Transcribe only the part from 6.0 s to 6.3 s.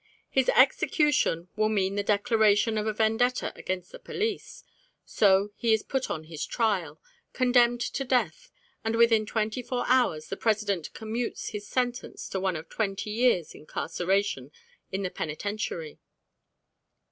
on